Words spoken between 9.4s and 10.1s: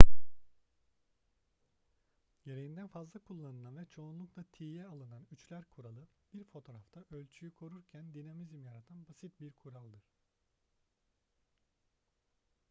kuraldır